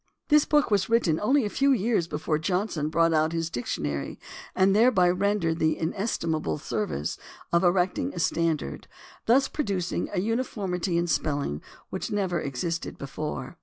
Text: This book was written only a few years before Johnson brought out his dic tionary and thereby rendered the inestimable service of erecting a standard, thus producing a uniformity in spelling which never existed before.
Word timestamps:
This 0.29 0.45
book 0.45 0.71
was 0.71 0.89
written 0.89 1.19
only 1.19 1.45
a 1.45 1.47
few 1.51 1.71
years 1.71 2.07
before 2.07 2.39
Johnson 2.39 2.89
brought 2.89 3.13
out 3.13 3.33
his 3.33 3.51
dic 3.51 3.65
tionary 3.65 4.17
and 4.55 4.75
thereby 4.75 5.07
rendered 5.11 5.59
the 5.59 5.77
inestimable 5.77 6.57
service 6.57 7.19
of 7.53 7.63
erecting 7.63 8.11
a 8.15 8.19
standard, 8.19 8.87
thus 9.27 9.47
producing 9.47 10.09
a 10.11 10.19
uniformity 10.19 10.97
in 10.97 11.05
spelling 11.05 11.61
which 11.91 12.09
never 12.09 12.41
existed 12.41 12.97
before. 12.97 13.59